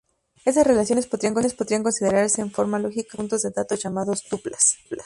Estas 0.45 0.65
relaciones 0.65 1.05
podrían 1.05 1.83
considerarse 1.83 2.41
en 2.41 2.49
forma 2.51 2.79
lógica 2.79 3.03
como 3.11 3.29
conjuntos 3.29 3.43
de 3.43 3.51
datos 3.51 3.83
llamados 3.83 4.23
tuplas. 4.23 4.79